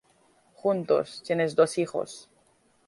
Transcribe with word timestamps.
Juntos 0.55 1.21
tienen 1.21 1.53
dos 1.53 1.77
hijos. 1.77 2.27